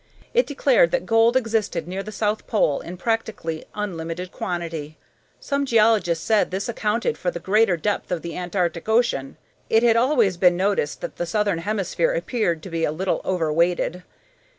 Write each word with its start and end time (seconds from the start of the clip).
It 0.33 0.47
declared 0.47 0.89
that 0.89 1.05
gold 1.05 1.37
existed 1.37 1.87
near 1.87 2.01
the 2.01 2.11
south 2.11 2.47
pole 2.47 2.79
in 2.81 2.97
practically 2.97 3.65
unlimited 3.75 4.31
quantity. 4.31 4.97
Some 5.39 5.63
geologists 5.63 6.25
said 6.25 6.49
this 6.49 6.67
accounted 6.67 7.19
for 7.19 7.29
the 7.29 7.39
greater 7.39 7.77
depth 7.77 8.11
of 8.11 8.23
the 8.23 8.35
Antarctic 8.35 8.89
Ocean. 8.89 9.37
It 9.69 9.83
had 9.83 9.95
always 9.97 10.37
been 10.37 10.57
noticed 10.57 11.01
that 11.01 11.17
the 11.17 11.27
southern 11.27 11.59
hemisphere 11.59 12.15
appeared 12.15 12.63
to 12.63 12.71
be 12.71 12.83
a 12.83 12.91
little 12.91 13.21
overweighted. 13.23 14.01